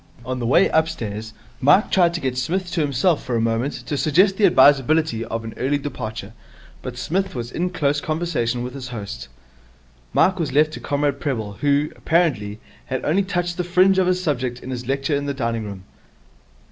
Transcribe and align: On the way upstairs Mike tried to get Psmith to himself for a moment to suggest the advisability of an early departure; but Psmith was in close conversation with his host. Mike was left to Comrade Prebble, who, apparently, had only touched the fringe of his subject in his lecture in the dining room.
On 0.25 0.39
the 0.39 0.47
way 0.47 0.67
upstairs 0.69 1.31
Mike 1.59 1.91
tried 1.91 2.15
to 2.15 2.19
get 2.19 2.35
Psmith 2.35 2.71
to 2.71 2.81
himself 2.81 3.23
for 3.23 3.35
a 3.35 3.39
moment 3.39 3.73
to 3.85 3.95
suggest 3.95 4.35
the 4.35 4.47
advisability 4.47 5.23
of 5.25 5.43
an 5.43 5.53
early 5.57 5.77
departure; 5.77 6.33
but 6.81 6.97
Psmith 6.97 7.35
was 7.35 7.51
in 7.51 7.69
close 7.69 8.01
conversation 8.01 8.63
with 8.63 8.73
his 8.73 8.87
host. 8.87 9.27
Mike 10.11 10.39
was 10.39 10.53
left 10.53 10.73
to 10.73 10.79
Comrade 10.79 11.19
Prebble, 11.19 11.53
who, 11.61 11.91
apparently, 11.95 12.57
had 12.87 13.05
only 13.05 13.21
touched 13.21 13.57
the 13.57 13.63
fringe 13.63 13.99
of 13.99 14.07
his 14.07 14.23
subject 14.23 14.61
in 14.63 14.71
his 14.71 14.87
lecture 14.87 15.15
in 15.15 15.27
the 15.27 15.35
dining 15.35 15.65
room. 15.65 15.83